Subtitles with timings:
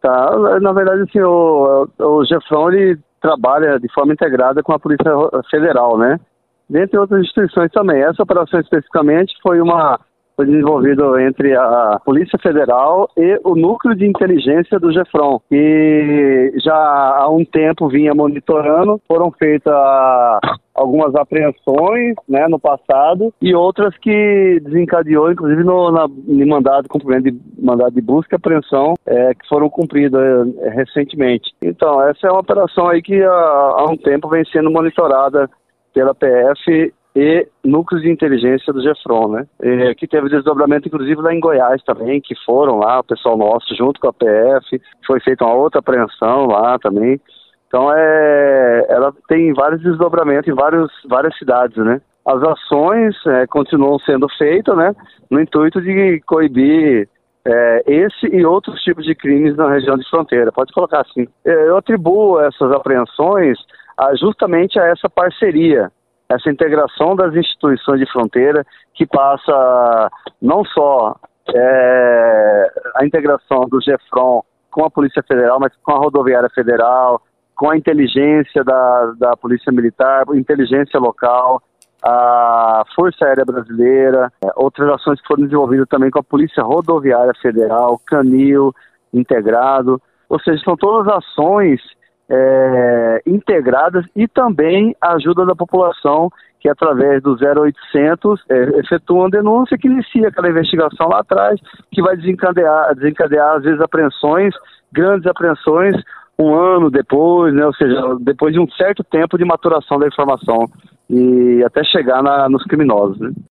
[0.00, 5.12] Tá, na verdade, assim, o, o Gefron, ele trabalha de forma integrada com a Polícia
[5.50, 6.18] Federal, né?
[6.68, 8.02] Dentre outras instituições também.
[8.02, 9.98] Essa operação especificamente foi uma
[10.40, 16.74] foi desenvolvido entre a Polícia Federal e o Núcleo de Inteligência do Gefron, que já
[16.74, 18.98] há um tempo vinha monitorando.
[19.06, 19.74] Foram feitas
[20.80, 27.30] algumas apreensões né, no passado e outras que desencadeou, inclusive, no na, no mandado, cumprimento
[27.30, 30.20] de mandado de busca e apreensão é, que foram cumpridas
[30.58, 31.50] é, recentemente.
[31.60, 35.48] Então, essa é uma operação aí que há, há um tempo vem sendo monitorada
[35.92, 39.46] pela PF e núcleos de inteligência do Gefron, né?
[39.62, 43.74] E, que teve desdobramento, inclusive, lá em Goiás também, que foram lá, o pessoal nosso,
[43.76, 47.20] junto com a PF, foi feita uma outra apreensão lá também.
[47.70, 52.00] Então, é, ela tem vários desdobramentos em vários, várias cidades, né?
[52.26, 54.92] As ações é, continuam sendo feitas, né?
[55.30, 57.08] No intuito de coibir
[57.46, 60.50] é, esse e outros tipos de crimes na região de fronteira.
[60.50, 61.28] Pode colocar assim.
[61.44, 63.56] É, eu atribuo essas apreensões
[63.96, 65.92] a, justamente a essa parceria
[66.28, 71.16] essa integração das instituições de fronteira que passa não só
[71.52, 77.20] é, a integração do GEFRON com a Polícia Federal, mas com a Rodoviária Federal,
[77.60, 81.62] com a inteligência da, da Polícia Militar, inteligência local,
[82.02, 87.34] a Força Aérea Brasileira, é, outras ações que foram desenvolvidas também com a Polícia Rodoviária
[87.42, 88.72] Federal, Canil,
[89.12, 91.82] integrado, ou seja, são todas ações
[92.30, 96.30] é, integradas e também a ajuda da população
[96.60, 101.60] que através do 0800 é, efetua uma denúncia que inicia aquela investigação lá atrás,
[101.92, 104.54] que vai desencadear, desencadear às vezes apreensões,
[104.90, 105.94] grandes apreensões,
[106.42, 110.66] um ano depois, né, ou seja, depois de um certo tempo de maturação da informação
[111.08, 113.18] e até chegar na, nos criminosos.
[113.18, 113.32] Né?